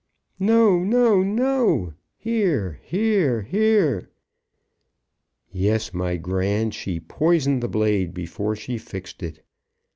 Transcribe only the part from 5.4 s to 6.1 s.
"Yes,